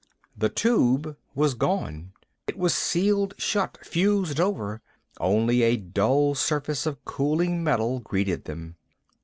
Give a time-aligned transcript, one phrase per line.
[0.35, 2.13] The Tube was gone.
[2.47, 4.81] It was sealed shut, fused over.
[5.19, 8.77] Only a dull surface of cooling metal greeted them.